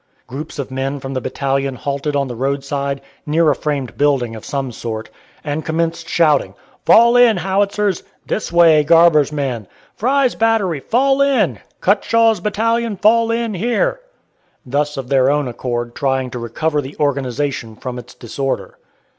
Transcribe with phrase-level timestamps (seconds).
[0.25, 4.43] Groups of men from the battalion halted on the roadside, near a framed building of
[4.43, 5.11] some sort,
[5.43, 6.55] and commenced shouting,
[6.87, 13.53] "Fall in, Howitzers!" "This way, Garber's men!" "Fry's battery!" "Fall in!" "Cutshaw's battalion, fall in
[13.53, 13.99] here!"
[14.65, 18.79] thus of their own accord trying to recover the organization from its disorder.